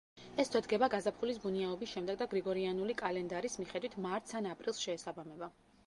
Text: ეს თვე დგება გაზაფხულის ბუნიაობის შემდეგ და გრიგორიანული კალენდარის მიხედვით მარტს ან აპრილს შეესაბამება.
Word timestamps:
ეს 0.43 0.49
თვე 0.53 0.61
დგება 0.67 0.87
გაზაფხულის 0.93 1.41
ბუნიაობის 1.43 1.93
შემდეგ 1.97 2.19
და 2.23 2.29
გრიგორიანული 2.33 2.97
კალენდარის 3.05 3.59
მიხედვით 3.63 4.03
მარტს 4.07 4.39
ან 4.41 4.53
აპრილს 4.55 4.85
შეესაბამება. 4.89 5.57